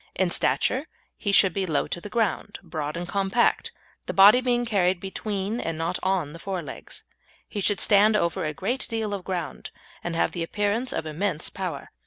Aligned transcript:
In 0.15 0.31
stature 0.31 0.87
he 1.15 1.31
should 1.31 1.53
be 1.53 1.67
low 1.67 1.85
to 1.87 2.01
the 2.01 2.09
ground, 2.09 2.57
broad 2.63 2.97
and 2.97 3.07
compact, 3.07 3.71
the 4.07 4.15
body 4.15 4.41
being 4.41 4.65
carried 4.65 4.99
between 4.99 5.59
and 5.59 5.77
not 5.77 5.99
on 6.01 6.33
the 6.33 6.39
fore 6.39 6.63
legs. 6.63 7.03
He 7.47 7.61
should 7.61 7.79
stand 7.79 8.15
over 8.15 8.43
a 8.43 8.51
great 8.51 8.87
deal 8.89 9.13
of 9.13 9.23
ground, 9.23 9.69
and 10.03 10.15
have 10.15 10.31
the 10.31 10.41
appearance 10.41 10.91
of 10.91 11.05
immense 11.05 11.51
power. 11.51 11.91